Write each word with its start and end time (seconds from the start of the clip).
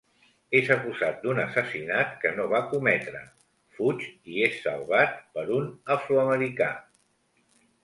És 0.59 0.69
acusat 0.75 1.19
d'un 1.25 1.41
assassinat 1.43 2.15
que 2.23 2.31
no 2.37 2.47
va 2.55 2.63
cometre, 2.71 3.21
fuig 3.77 4.03
i 4.37 4.43
és 4.49 4.59
salvat 4.65 5.23
per 5.37 5.47
un 5.61 5.71
afroamericà. 5.99 6.75